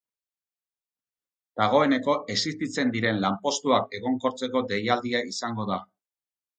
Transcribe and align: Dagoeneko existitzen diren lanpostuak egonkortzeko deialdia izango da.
Dagoeneko 1.61 2.17
existitzen 2.37 2.95
diren 2.97 3.23
lanpostuak 3.27 3.97
egonkortzeko 4.01 4.67
deialdia 4.75 5.27
izango 5.33 5.73
da. 5.75 5.83